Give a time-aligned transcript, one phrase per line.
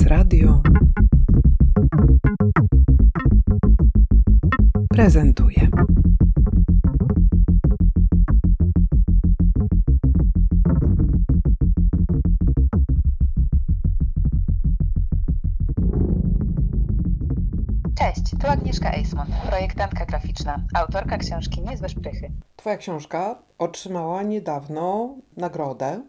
[0.00, 0.62] Teraz Radio
[4.90, 5.68] prezentuje.
[17.98, 22.30] Cześć, tu Agnieszka Eismont, projektantka graficzna, autorka książki Niezłe Szprychy.
[22.56, 26.02] Twoja książka otrzymała niedawno nagrodę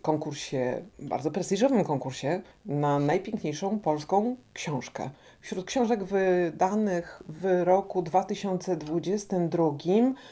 [0.00, 5.10] konkursie, bardzo prestiżowym konkursie na najpiękniejszą polską książkę.
[5.40, 9.70] Wśród książek wydanych w roku 2022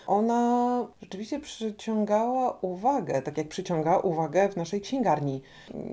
[0.07, 5.43] ona rzeczywiście przyciągała uwagę, tak jak przyciąga uwagę w naszej księgarni.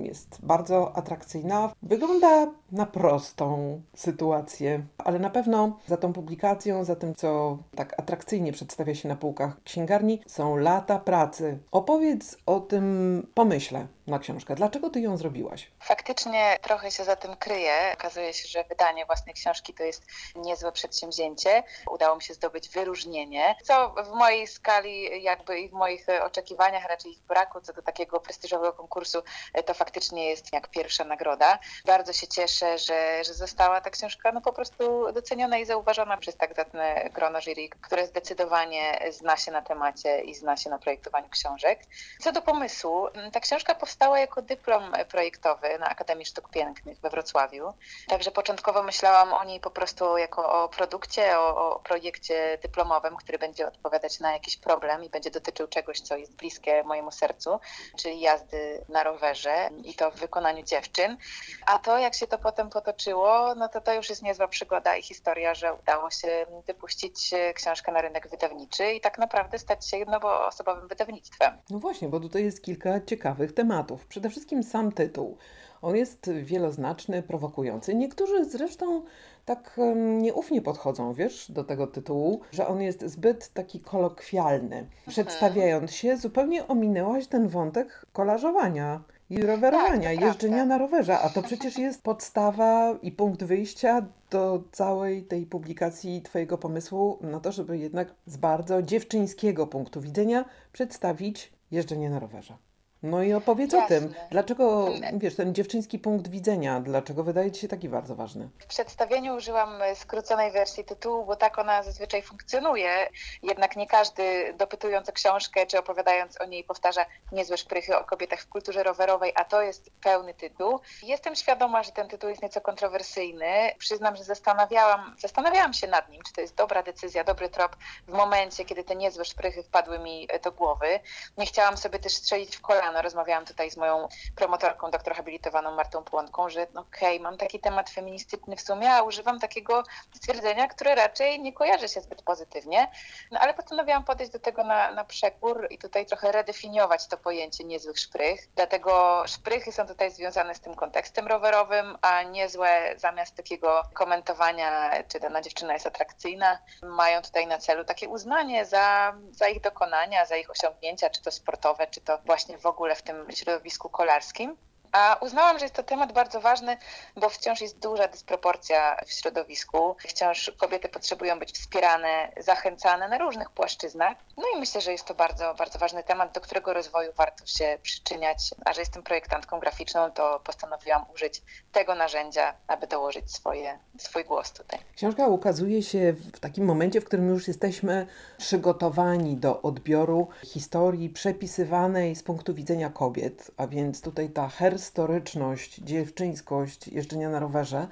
[0.01, 7.15] Jest bardzo atrakcyjna, wygląda na prostą sytuację, ale na pewno za tą publikacją, za tym,
[7.15, 11.57] co tak atrakcyjnie przedstawia się na półkach księgarni, są lata pracy.
[11.71, 13.87] Opowiedz o tym pomyśle odešle.
[14.07, 14.55] Na książkę.
[14.55, 15.71] Dlaczego ty ją zrobiłaś?
[15.79, 17.91] Faktycznie trochę się za tym kryje.
[17.93, 21.63] Okazuje się, że wydanie własnej książki to jest niezłe przedsięwzięcie.
[21.91, 27.11] Udało mi się zdobyć wyróżnienie, co w mojej skali jakby i w moich oczekiwaniach, raczej
[27.11, 29.23] ich braku co do takiego prestiżowego konkursu,
[29.65, 31.59] to faktycznie jest jak pierwsza nagroda.
[31.85, 36.37] Bardzo się cieszę, że, że została ta książka no po prostu doceniona i zauważona przez
[36.37, 41.29] tak zacne grono jury, które zdecydowanie zna się na temacie i zna się na projektowaniu
[41.29, 41.79] książek.
[42.19, 47.73] Co do pomysłu, ta książka powstała jako dyplom projektowy na Akademii Sztuk Pięknych we Wrocławiu.
[48.07, 53.39] Także początkowo myślałam o niej po prostu jako o produkcie, o, o projekcie dyplomowym, który
[53.39, 57.59] będzie odpowiadać na jakiś problem i będzie dotyczył czegoś, co jest bliskie mojemu sercu,
[57.97, 61.17] czyli jazdy na rowerze i to w wykonaniu dziewczyn.
[61.65, 65.01] A to, jak się to potem potoczyło, no to to już jest niezła przygoda i
[65.01, 70.87] historia, że udało się wypuścić książkę na rynek wydawniczy i tak naprawdę stać się jednoosobowym
[70.87, 71.57] wydawnictwem.
[71.69, 73.80] No właśnie, bo tutaj jest kilka ciekawych tematów.
[74.09, 75.37] Przede wszystkim sam tytuł.
[75.81, 77.95] On jest wieloznaczny, prowokujący.
[77.95, 79.03] Niektórzy zresztą
[79.45, 79.79] tak
[80.21, 84.87] nieufnie podchodzą, wiesz, do tego tytułu, że on jest zbyt taki kolokwialny.
[85.07, 91.41] Przedstawiając się, zupełnie ominęłaś ten wątek kolażowania i rowerowania, tak, jeżdżenia na rowerze, a to
[91.41, 97.77] przecież jest podstawa i punkt wyjścia do całej tej publikacji Twojego pomysłu na to, żeby
[97.77, 102.57] jednak z bardzo dziewczyńskiego punktu widzenia przedstawić jeżdżenie na rowerze.
[103.03, 103.85] No i opowiedz Jasne.
[103.85, 108.49] o tym, dlaczego, wiesz, ten dziewczyński punkt widzenia, dlaczego wydaje Ci się taki bardzo ważny?
[108.59, 113.09] W przedstawieniu użyłam skróconej wersji tytułu, bo tak ona zazwyczaj funkcjonuje.
[113.43, 118.39] Jednak nie każdy dopytując o książkę, czy opowiadając o niej powtarza niezłe szprychy o kobietach
[118.39, 120.79] w kulturze rowerowej, a to jest pełny tytuł.
[121.03, 123.71] Jestem świadoma, że ten tytuł jest nieco kontrowersyjny.
[123.77, 127.75] Przyznam, że zastanawiałam, zastanawiałam się nad nim, czy to jest dobra decyzja, dobry trop
[128.07, 130.99] w momencie, kiedy te niezłe szprychy wpadły mi do głowy.
[131.37, 135.71] Nie chciałam sobie też strzelić w kolano rano rozmawiałam tutaj z moją promotorką, doktor habilitowaną
[135.71, 139.83] Martą Płonką, że okej, okay, mam taki temat feministyczny w sumie, a używam takiego
[140.15, 142.91] stwierdzenia, które raczej nie kojarzy się zbyt pozytywnie.
[143.31, 147.63] No ale postanowiłam podejść do tego na, na przekór i tutaj trochę redefiniować to pojęcie
[147.63, 148.47] niezłych szprych.
[148.55, 155.19] Dlatego szprychy są tutaj związane z tym kontekstem rowerowym, a niezłe zamiast takiego komentowania, czy
[155.19, 160.35] dana dziewczyna jest atrakcyjna, mają tutaj na celu takie uznanie za, za ich dokonania, za
[160.35, 164.57] ich osiągnięcia, czy to sportowe, czy to właśnie w ogóle ogóle w tym środowisku kolarskim.
[164.91, 166.77] A uznałam, że jest to temat bardzo ważny,
[167.15, 169.95] bo wciąż jest duża dysproporcja w środowisku.
[169.99, 174.17] Wciąż kobiety potrzebują być wspierane, zachęcane na różnych płaszczyznach.
[174.37, 177.77] No i myślę, że jest to bardzo, bardzo ważny temat, do którego rozwoju warto się
[177.81, 178.37] przyczyniać.
[178.65, 181.41] A że jestem projektantką graficzną, to postanowiłam użyć
[181.71, 184.79] tego narzędzia, aby dołożyć swoje, swój głos tutaj.
[184.95, 188.07] Książka ukazuje się w takim momencie, w którym już jesteśmy
[188.37, 195.75] przygotowani do odbioru historii przepisywanej z punktu widzenia kobiet, a więc tutaj ta her historyczność,
[195.75, 197.87] dziewczyńskość jeżdżenia na rowerze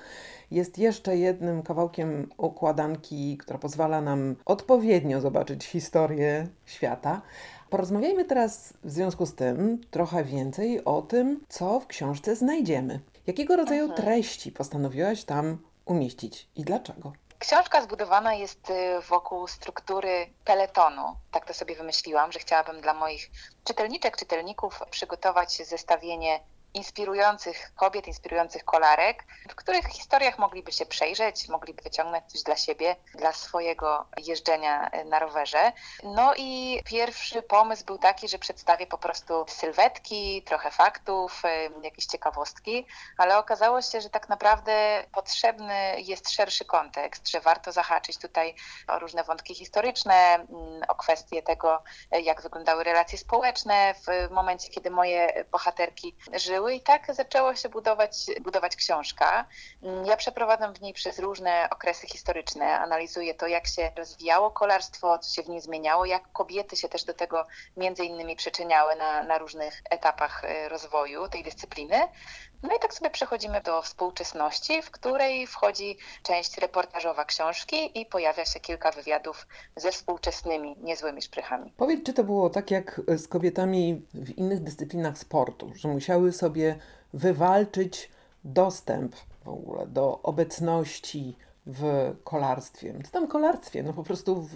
[0.52, 7.22] jest jeszcze jednym kawałkiem układanki, która pozwala nam odpowiednio zobaczyć historię świata.
[7.70, 13.00] Porozmawiajmy teraz w związku z tym trochę więcej o tym, co w książce znajdziemy.
[13.28, 14.02] Jakiego rodzaju mhm.
[14.02, 17.14] treści postanowiłaś tam umieścić i dlaczego?
[17.40, 21.16] Książka zbudowana jest y, wokół struktury peletonu.
[21.32, 23.30] Tak to sobie wymyśliłam, że chciałabym dla moich
[23.64, 26.40] czytelniczek, czytelników przygotować zestawienie
[26.74, 32.96] inspirujących kobiet, inspirujących kolarek, w których historiach mogliby się przejrzeć, mogliby wyciągnąć coś dla siebie,
[33.16, 35.72] dla swojego jeżdżenia na rowerze.
[36.04, 41.44] No i pierwszy pomysł był taki, że przedstawię po prostu sylwetki, trochę faktów,
[41.84, 42.86] jakieś ciekawostki,
[43.18, 48.56] ale okazało się, że tak naprawdę potrzebny jest szerszy kontekst, że warto zahaczyć tutaj
[48.88, 50.48] o różne wątki historyczne, mm,
[50.88, 56.82] o kwestie tego, jak wyglądały relacje społeczne w momencie, kiedy moje bohaterki żyły tworzyły i
[56.82, 59.46] tak zaczęła się budować, budować książka.
[60.06, 65.35] Ja przeprowadzam w niej przez różne okresy historyczne, analizuję to, jak się rozwijało kolarstwo, co
[65.35, 67.46] się w nim zmieniało, jak kobiety się też do tego
[67.78, 72.00] między innymi przyczyniały na, na różnych etapach e, rozwoju tej dyscypliny.
[72.64, 78.46] No i tak sobie przechodzimy do współczesności, w której wchodzi część reportażowa książki i pojawia
[78.46, 81.73] się kilka wywiadów ze współczesnymi, niezłymi szprychami.
[81.78, 86.79] Powiedz, czy to było tak jak z kobietami w innych dyscyplinach sportu, że musiały sobie
[87.14, 88.09] wywalczyć
[88.44, 91.35] dostęp w ogóle do obecności
[91.72, 92.94] w kolarstwie.
[93.06, 93.84] Co tam kolarstwie?
[93.84, 94.48] No po prostu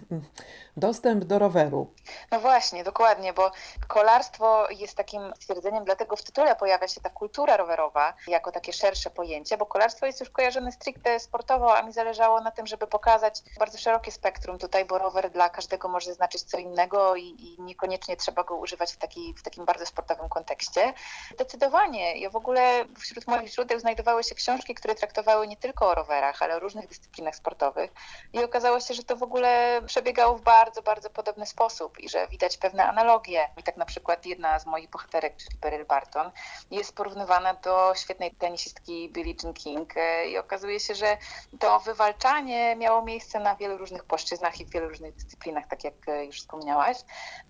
[0.78, 1.94] dostęp do roweru.
[2.32, 3.52] No właśnie, dokładnie, bo
[3.88, 9.10] kolarstwo jest takim stwierdzeniem, dlatego w tytule pojawia się ta kultura rowerowa jako takie szersze
[9.10, 13.42] pojęcie, bo kolarstwo jest już kojarzone stricte sportowo, a mi zależało na tym, żeby pokazać
[13.60, 18.18] bardzo szerokie spektrum tutaj, bo rower dla każdego może znaczyć co innego i, i niekoniecznie
[18.18, 20.94] trzeba go używać w, taki, w takim bardzo sportowym kontekście.
[21.34, 22.18] Zdecydowanie.
[22.18, 26.42] Ja w ogóle wśród moich źródeł znajdowały się książki, które traktowały nie tylko o rowerach,
[26.42, 27.03] ale o różnych dyscyplinach
[27.34, 27.92] sportowych
[28.34, 32.28] i okazało się, że to w ogóle przebiegało w bardzo, bardzo podobny sposób i że
[32.28, 33.50] widać pewne analogie.
[33.58, 36.32] I tak na przykład jedna z moich bohaterek, czyli Beryl Barton,
[36.72, 41.18] jest porównywana do świetnej tenisistki Billie Jean King e, i okazuje się, że
[41.60, 45.94] to wywalczanie miało miejsce na wielu różnych płaszczyznach i w wielu różnych dyscyplinach, tak jak
[46.08, 46.98] e, już wspomniałaś,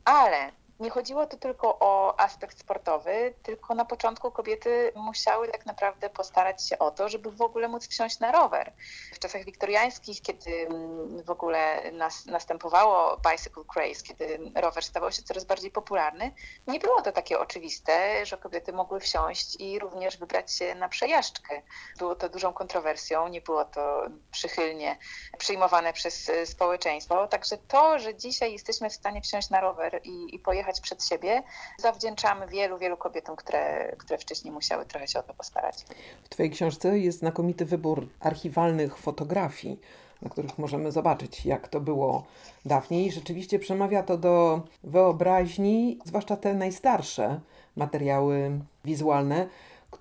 [0.05, 0.51] ale
[0.83, 6.67] nie chodziło tu tylko o aspekt sportowy, tylko na początku kobiety musiały tak naprawdę postarać
[6.67, 8.73] się o to, żeby w ogóle móc wsiąść na rower.
[9.13, 15.23] W czasach wiktoriańskich, kiedy mm, w ogóle nas, następowało bicycle craze, kiedy rower stawał się
[15.23, 16.31] coraz bardziej popularny,
[16.67, 21.61] nie było to takie oczywiste, że kobiety mogły wsiąść i również wybrać się na przejażdżkę.
[21.97, 24.01] Było to dużą kontrowersją, nie było to
[24.31, 24.97] przychylnie
[25.37, 27.27] przyjmowane przez społeczeństwo.
[27.27, 31.43] Także to, że dzisiaj jesteśmy w stanie wsiąść na rower i, i pojechać przed siebie,
[31.77, 35.85] zawdzięczamy wielu, wielu kobietom, które, które wcześniej musiały trochę się o to postarać.
[36.23, 39.79] W Twojej książce jest znakomity wybór archiwalnych fotografii,
[40.21, 42.23] na których możemy zobaczyć, jak to było
[42.65, 43.11] dawniej.
[43.11, 47.39] Rzeczywiście przemawia to do wyobraźni, zwłaszcza te najstarsze
[47.75, 49.47] materiały wizualne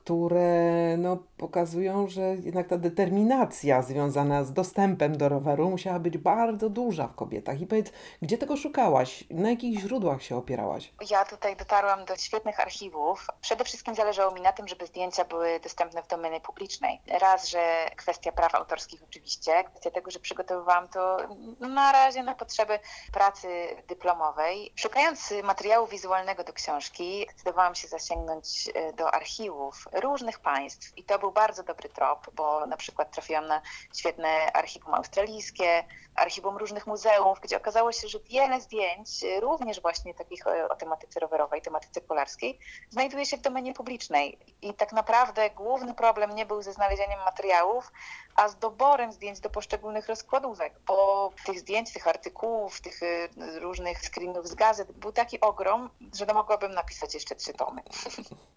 [0.05, 6.71] które no, pokazują, że jednak ta determinacja związana z dostępem do roweru musiała być bardzo
[6.71, 7.61] duża w kobietach.
[7.61, 9.25] I powiedz, gdzie tego szukałaś?
[9.31, 10.93] Na jakich źródłach się opierałaś?
[11.11, 13.27] Ja tutaj dotarłam do świetnych archiwów.
[13.41, 17.01] Przede wszystkim zależało mi na tym, żeby zdjęcia były dostępne w domenie publicznej.
[17.21, 21.17] Raz, że kwestia praw autorskich oczywiście, kwestia tego, że przygotowywałam to
[21.61, 22.79] na razie na potrzeby
[23.13, 23.49] pracy
[23.89, 24.73] dyplomowej.
[24.77, 31.19] Szukając materiału wizualnego do książki, zdecydowałam się zasięgnąć e, do archiwów różnych państw i to
[31.19, 33.63] był bardzo dobry trop, bo na przykład trafiłam na
[33.97, 35.85] świetne archiwum australijskie,
[36.15, 39.09] archiwum różnych muzeów, gdzie okazało się, że wiele zdjęć,
[39.41, 42.59] również właśnie takich o tematyce rowerowej, tematyce kolarskiej,
[42.91, 44.39] znajduje się w domenie publicznej.
[44.63, 47.93] I tak naprawdę główny problem nie był ze znalezieniem materiałów,
[48.37, 53.29] a z doborem zdjęć do poszczególnych rozkładówek, bo tych zdjęć, tych artykułów, tych y,
[53.61, 57.83] różnych screenów z gazet był taki ogrom, że no mogłabym napisać jeszcze trzy tomy.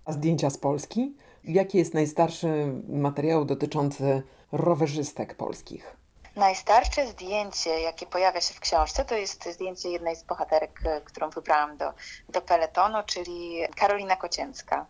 [0.06, 1.16] A zdjęcia z Polski?
[1.44, 2.48] Jaki jest najstarszy
[2.90, 5.96] materiał dotyczący rowerzystek polskich?
[6.36, 11.78] Najstarsze zdjęcie, jakie pojawia się w książce, to jest zdjęcie jednej z bohaterek, którą wybrałam
[11.78, 11.94] do,
[12.30, 14.86] do peletonu, czyli Karolina Kocięcka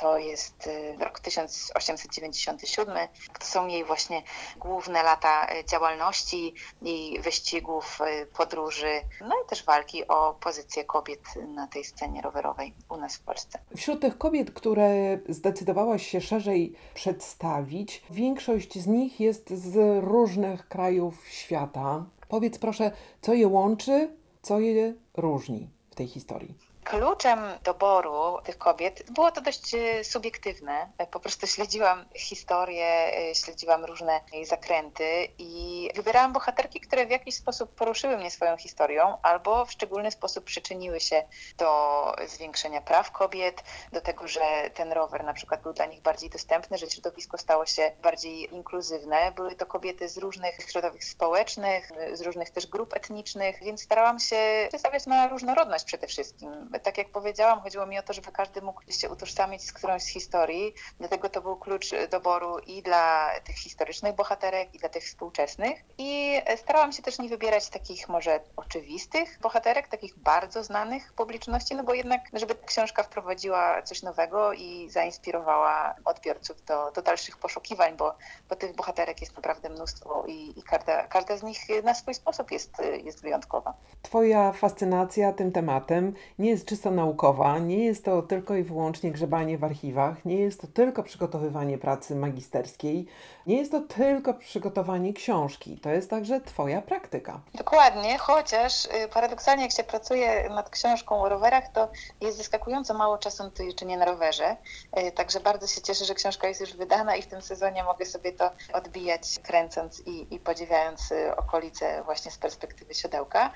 [0.00, 2.96] to jest y, rok 1897.
[3.38, 4.22] To są jej właśnie
[4.56, 11.20] główne lata y, działalności i wyścigów, y, podróży, no i też walki o pozycję kobiet
[11.48, 13.58] na tej scenie rowerowej u nas w Polsce.
[13.76, 21.28] Wśród tych kobiet, które zdecydowałaś się szerzej przedstawić, większość z nich jest z różnych krajów
[21.28, 22.04] świata.
[22.28, 26.67] Powiedz proszę, co je łączy, co je różni w tej historii?
[26.88, 30.88] Kluczem doboru tych kobiet było to dość e, subiektywne.
[31.10, 32.86] Po prostu śledziłam historię,
[33.30, 38.56] e, śledziłam różne jej zakręty i wybierałam bohaterki, które w jakiś sposób poruszyły mnie swoją
[38.56, 41.24] historią albo w szczególny sposób przyczyniły się
[41.58, 46.30] do zwiększenia praw kobiet, do tego, że ten rower na przykład był dla nich bardziej
[46.30, 49.32] dostępny, że środowisko stało się bardziej inkluzywne.
[49.32, 54.66] Były to kobiety z różnych środowisk społecznych, z różnych też grup etnicznych, więc starałam się
[54.68, 58.82] przedstawiać na różnorodność przede wszystkim tak jak powiedziałam, chodziło mi o to, żeby każdy mógł
[58.90, 64.14] się utożsamić z którąś z historii, dlatego to był klucz doboru i dla tych historycznych
[64.14, 65.84] bohaterek, i dla tych współczesnych.
[65.98, 71.84] I starałam się też nie wybierać takich może oczywistych bohaterek, takich bardzo znanych publiczności, no
[71.84, 78.14] bo jednak, żeby książka wprowadziła coś nowego i zainspirowała odbiorców do, do dalszych poszukiwań, bo,
[78.48, 82.50] bo tych bohaterek jest naprawdę mnóstwo i, i każda, każda z nich na swój sposób
[82.50, 82.72] jest,
[83.04, 83.74] jest wyjątkowa.
[84.02, 89.58] Twoja fascynacja tym tematem nie jest czysto naukowa, nie jest to tylko i wyłącznie grzebanie
[89.58, 93.06] w archiwach, nie jest to tylko przygotowywanie pracy magisterskiej,
[93.46, 97.40] nie jest to tylko przygotowanie książki, to jest także Twoja praktyka.
[97.54, 101.88] Dokładnie, chociaż y, paradoksalnie jak się pracuje nad książką o rowerach, to
[102.20, 104.56] jest zaskakująco mało czasu na nie na rowerze,
[104.98, 108.06] y, także bardzo się cieszę, że książka jest już wydana i w tym sezonie mogę
[108.06, 113.50] sobie to odbijać kręcąc i, i podziwiając y, okolice właśnie z perspektywy siodełka.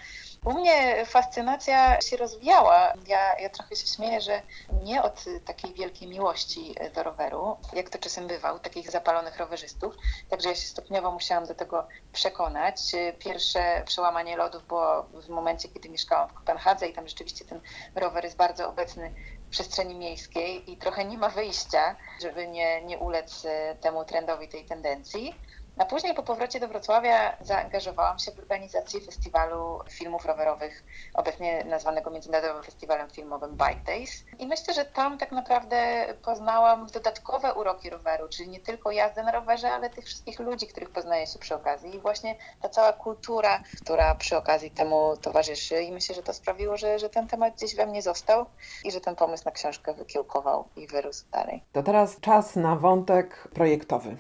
[0.45, 2.92] U mnie fascynacja się rozwijała.
[3.07, 4.43] Ja, ja trochę się śmieję, że
[4.85, 9.95] nie od takiej wielkiej miłości do roweru, jak to czasem bywa u takich zapalonych rowerzystów.
[10.29, 12.77] Także ja się stopniowo musiałam do tego przekonać.
[13.19, 17.61] Pierwsze przełamanie lodów było w momencie, kiedy mieszkałam w Kopenhadze i tam rzeczywiście ten
[17.95, 19.15] rower jest bardzo obecny
[19.47, 23.47] w przestrzeni miejskiej i trochę nie ma wyjścia, żeby nie, nie ulec
[23.81, 25.35] temu trendowi, tej tendencji.
[25.83, 30.85] A później po powrocie do Wrocławia zaangażowałam się w organizację festiwalu filmów rowerowych,
[31.15, 34.25] obecnie nazwanego Międzynarodowym Festiwalem Filmowym Bike Days.
[34.39, 39.33] I myślę, że tam tak naprawdę poznałam dodatkowe uroki roweru, czyli nie tylko jazdę na
[39.33, 43.63] rowerze, ale tych wszystkich ludzi, których poznaje się przy okazji i właśnie ta cała kultura,
[43.83, 45.83] która przy okazji temu towarzyszy.
[45.83, 48.47] I myślę, że to sprawiło, że, że ten temat gdzieś we mnie został
[48.85, 51.63] i że ten pomysł na książkę wykiełkował i wyrósł dalej.
[51.73, 54.17] To teraz czas na wątek projektowy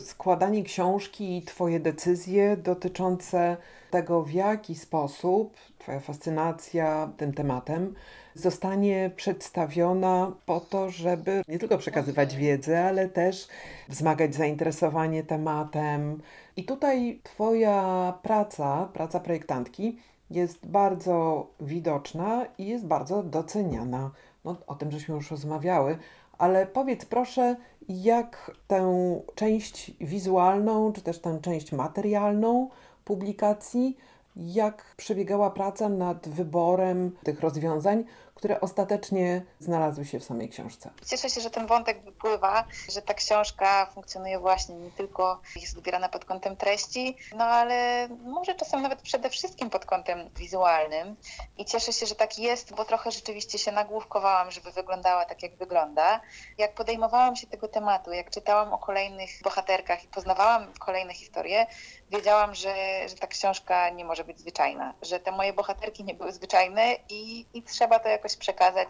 [0.00, 3.56] składanie książki i Twoje decyzje dotyczące
[3.90, 7.94] tego, w jaki sposób Twoja fascynacja tym tematem
[8.34, 13.48] zostanie przedstawiona po to, żeby nie tylko przekazywać wiedzę, ale też
[13.88, 16.22] wzmagać zainteresowanie tematem.
[16.56, 19.98] I tutaj Twoja praca, praca projektantki,
[20.30, 24.10] jest bardzo widoczna i jest bardzo doceniana.
[24.44, 25.98] No, o tym żeśmy już rozmawiały,
[26.38, 27.56] ale powiedz proszę,
[27.88, 32.68] jak tę część wizualną, czy też tę część materialną
[33.04, 33.96] publikacji,
[34.36, 38.04] jak przebiegała praca nad wyborem tych rozwiązań,
[38.36, 40.90] które ostatecznie znalazły się w samej książce.
[41.06, 46.08] Cieszę się, że ten wątek wypływa, że ta książka funkcjonuje właśnie nie tylko jest wybierana
[46.08, 51.16] pod kątem treści, no ale może czasem nawet przede wszystkim pod kątem wizualnym.
[51.58, 55.56] I cieszę się, że tak jest, bo trochę rzeczywiście się nagłówkowałam, żeby wyglądała tak, jak
[55.56, 56.20] wygląda.
[56.58, 61.66] Jak podejmowałam się tego tematu, jak czytałam o kolejnych bohaterkach i poznawałam kolejne historie,
[62.10, 62.74] wiedziałam, że,
[63.08, 67.46] że ta książka nie może być zwyczajna, że te moje bohaterki nie były zwyczajne i,
[67.54, 68.88] i trzeba to jakoś przekazać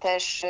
[0.00, 0.44] też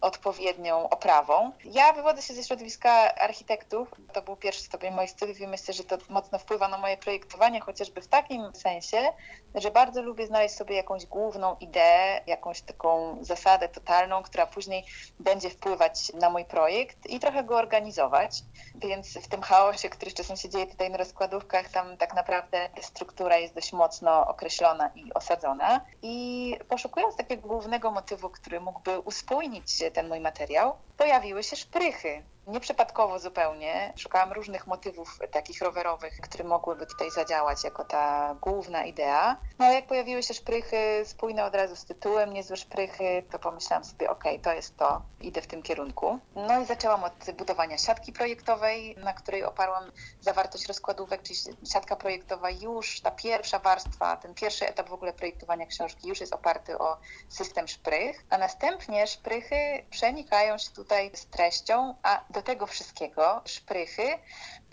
[0.00, 1.52] odpowiednią oprawą.
[1.64, 3.88] Ja wywodzę się ze środowiska architektów.
[4.12, 7.60] To był pierwszy stopień moich studiów i myślę, że to mocno wpływa na moje projektowanie,
[7.60, 9.12] chociażby w takim sensie,
[9.54, 14.84] że bardzo lubię znaleźć sobie jakąś główną ideę, jakąś taką zasadę totalną, która później
[15.20, 18.42] będzie wpływać na mój projekt i trochę go organizować.
[18.74, 23.36] Więc w tym chaosie, który czasem się dzieje tutaj na rozkładówkach, tam tak naprawdę struktura
[23.36, 25.80] jest dość mocno określona i osadzona.
[26.02, 32.22] I poszukując takiego głównego motywu, który mógłby uspójnić ten mój materiał, pojawiły się szprychy.
[32.46, 33.92] Nieprzypadkowo zupełnie.
[33.96, 39.36] Szukałam różnych motywów takich rowerowych, które mogłyby tutaj zadziałać jako ta główna idea.
[39.58, 43.84] No ale jak pojawiły się szprychy spójne od razu z tytułem, niezłe szprychy, to pomyślałam
[43.84, 46.18] sobie, ok, to jest to, idę w tym kierunku.
[46.34, 51.38] No i zaczęłam od budowania siatki projektowej, na której oparłam zawartość rozkładówek, czyli
[51.72, 56.32] siatka projektowa już, ta pierwsza warstwa, ten pierwszy etap w ogóle projektowania książki już jest
[56.32, 56.96] oparty o
[57.28, 64.02] system szprych, a następnie szprychy przenikają się tutaj z treścią, a do tego wszystkiego szprychy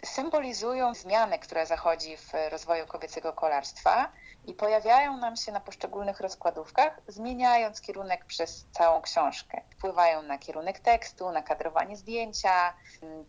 [0.06, 4.12] symbolizują zmianę, która zachodzi w rozwoju kobiecego kolarstwa
[4.46, 9.62] i pojawiają nam się na poszczególnych rozkładówkach, zmieniając kierunek przez całą książkę.
[9.78, 12.74] Wpływają na kierunek tekstu, na kadrowanie zdjęcia.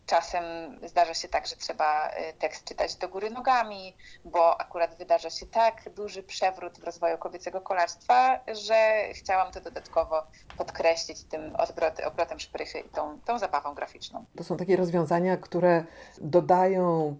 [0.05, 0.43] Czasem
[0.83, 5.45] zdarza się tak, że trzeba y, tekst czytać do góry nogami, bo akurat wydarza się
[5.45, 10.23] tak duży przewrót w rozwoju kobiecego kolarstwa, że chciałam to dodatkowo
[10.57, 11.55] podkreślić tym
[12.05, 14.25] obrotem szprychy i tą, tą zabawą graficzną.
[14.37, 15.83] To są takie rozwiązania, które
[16.17, 16.64] dodają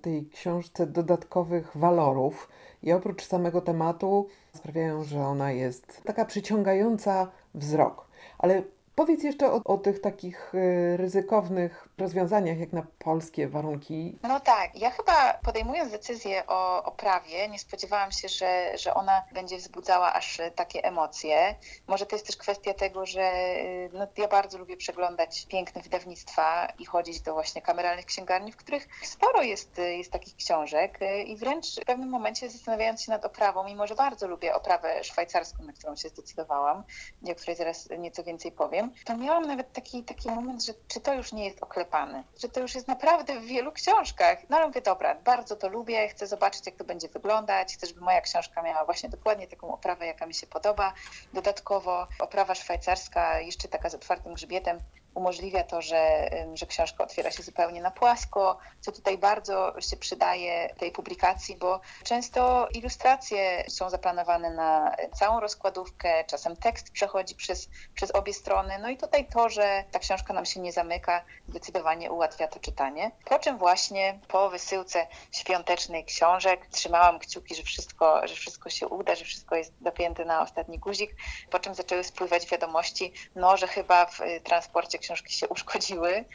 [0.01, 2.49] tej książce dodatkowych walorów
[2.83, 8.07] i oprócz samego tematu sprawiają, że ona jest taka przyciągająca wzrok.
[8.37, 8.63] Ale
[8.95, 14.17] Powiedz jeszcze o, o, tych takich y, ryzykownych rozwiązaniach, jak na polskie warunki.
[14.23, 19.23] No tak, ja chyba podejmując decyzję o, o prawie, nie spodziewałam się, że, że ona
[19.31, 21.55] będzie wzbudzała aż takie emocje.
[21.87, 23.31] Może to jest też kwestia tego, że
[23.93, 28.87] no, ja bardzo lubię przeglądać piękne wydawnictwa i chodzić do właśnie kameralnych księgarni, w których
[29.03, 33.87] sporo jest, jest takich książek i wręcz w pewnym momencie zastanawiając się nad oprawą, mimo
[33.87, 36.83] że bardzo lubię oprawę szwajcarską, na którą się zdecydowałam,
[37.31, 41.13] o której zaraz nieco więcej powiem, to miałam nawet taki, taki moment, że czy to
[41.13, 41.84] już nie jest oklepane,
[42.41, 44.39] że to już jest naprawdę w wielu książkach.
[44.49, 48.01] No ale mówię, dobra, bardzo to lubię, chcę zobaczyć, jak to będzie wyglądać, chcę, żeby
[48.01, 50.93] moja książka miała właśnie dokładnie taką oprawę, jaka mi się podoba.
[51.33, 54.79] Dodatkowo oprawa szwajcarska, jeszcze taka z otwartym grzbietem,
[55.15, 60.75] umożliwia to, że, że książka otwiera się zupełnie na płasko, co tutaj bardzo się przydaje
[60.77, 68.11] tej publikacji, bo często ilustracje są zaplanowane na całą rozkładówkę, czasem tekst przechodzi przez, przez
[68.11, 72.47] obie strony, no i tutaj to, że ta książka nam się nie zamyka, zdecydowanie ułatwia
[72.47, 73.11] to czytanie.
[73.25, 79.15] Po czym właśnie po wysyłce świątecznej książek trzymałam kciuki, że wszystko, że wszystko się uda,
[79.15, 81.15] że wszystko jest dopięte na ostatni guzik,
[81.49, 86.25] po czym zaczęły spływać wiadomości, no, że chyba w transporcie książki się uszkodziły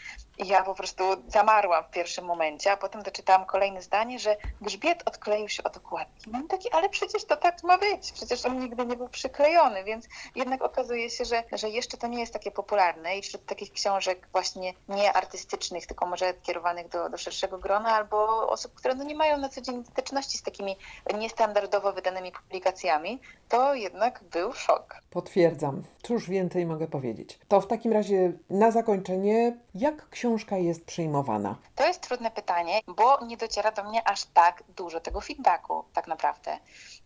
[0.44, 5.48] ja po prostu zamarłam w pierwszym momencie, a potem doczytałam kolejne zdanie, że grzbiet odkleił
[5.48, 6.30] się od okładki.
[6.30, 10.08] Mam taki, ale przecież to tak ma być, przecież on nigdy nie był przyklejony, więc
[10.34, 14.28] jednak okazuje się, że, że jeszcze to nie jest takie popularne i wśród takich książek
[14.32, 19.14] właśnie nie artystycznych, tylko może kierowanych do, do szerszego grona albo osób, które no nie
[19.14, 20.76] mają na co dzień styczności z takimi
[21.18, 24.94] niestandardowo wydanymi publikacjami, to jednak był szok.
[25.10, 25.82] Potwierdzam.
[26.02, 27.38] Cóż więcej mogę powiedzieć?
[27.48, 31.56] To w takim razie na zakończenie, jak książka jest przyjmowana?
[31.74, 36.06] To jest trudne pytanie, bo nie dociera do mnie aż tak dużo tego feedbacku, tak
[36.06, 36.58] naprawdę.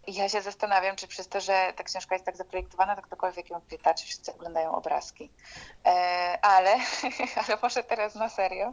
[0.06, 3.60] Ja się zastanawiam, czy przez to, że ta książka jest tak zaprojektowana, to ktokolwiek ją
[3.60, 5.30] pyta, czy wszyscy oglądają obrazki.
[5.84, 6.76] E, ale,
[7.46, 8.72] ale może teraz na serio.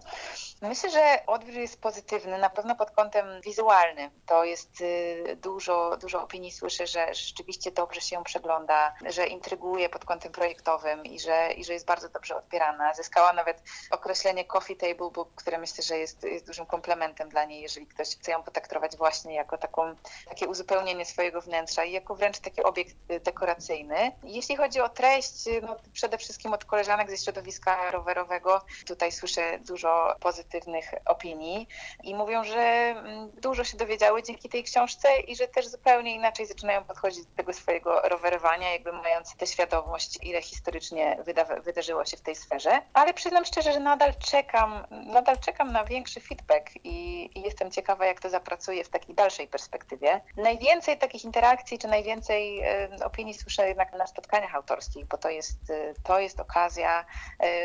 [0.61, 4.11] Myślę, że odbiór jest pozytywny, na pewno pod kątem wizualnym.
[4.25, 9.89] To jest y, dużo, dużo opinii słyszę, że rzeczywiście dobrze się ją przegląda, że intryguje
[9.89, 12.93] pod kątem projektowym i że, i że jest bardzo dobrze odbierana.
[12.93, 17.61] Zyskała nawet określenie coffee table book, które myślę, że jest, jest dużym komplementem dla niej,
[17.61, 19.95] jeżeli ktoś chce ją potraktować właśnie jako taką,
[20.29, 24.11] takie uzupełnienie swojego wnętrza i jako wręcz taki obiekt dekoracyjny.
[24.23, 30.15] Jeśli chodzi o treść, no przede wszystkim od koleżanek ze środowiska rowerowego, tutaj słyszę dużo
[30.19, 31.67] pozytywnych opinii
[32.03, 36.45] i mówią, że mm, dużo się dowiedziały dzięki tej książce i że też zupełnie inaczej
[36.45, 42.17] zaczynają podchodzić do tego swojego rowerowania, jakby mając tę świadomość, ile historycznie wyda- wydarzyło się
[42.17, 42.81] w tej sferze.
[42.93, 48.05] Ale przyznam szczerze, że nadal czekam, nadal czekam na większy feedback i, i jestem ciekawa,
[48.05, 50.21] jak to zapracuje w takiej dalszej perspektywie.
[50.37, 52.61] Najwięcej takich interakcji, czy najwięcej
[53.05, 57.05] opinii słyszę jednak na spotkaniach autorskich, bo to jest, y, to jest okazja,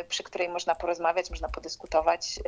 [0.01, 2.41] y, przy której można porozmawiać, można podyskutować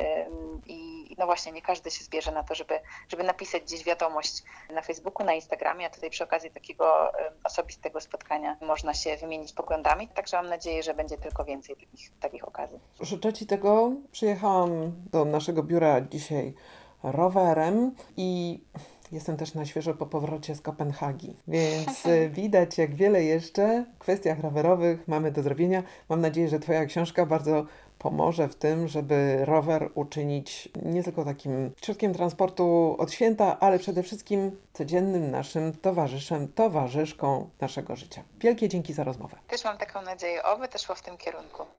[0.65, 4.81] i no właśnie nie każdy się zbierze na to, żeby, żeby napisać gdzieś wiadomość na
[4.81, 7.11] Facebooku, na Instagramie, a tutaj przy okazji takiego
[7.43, 12.47] osobistego spotkania można się wymienić poglądami, także mam nadzieję, że będzie tylko więcej takich, takich
[12.47, 12.79] okazji.
[13.01, 13.91] Życzę Ci tego.
[14.11, 16.53] Przyjechałam do naszego biura dzisiaj
[17.03, 18.59] rowerem i
[19.11, 24.39] jestem też na świeżo po powrocie z Kopenhagi, więc widać jak wiele jeszcze w kwestiach
[24.39, 25.83] rowerowych mamy do zrobienia.
[26.09, 27.65] Mam nadzieję, że Twoja książka bardzo
[27.99, 34.03] pomoże w tym, żeby rower uczynić nie tylko takim środkiem transportu od święta, ale przede
[34.03, 38.23] wszystkim codziennym naszym towarzyszem, towarzyszką naszego życia.
[38.37, 39.37] Wielkie dzięki za rozmowę.
[39.47, 41.63] Też mam taką nadzieję, oby też szło w tym kierunku.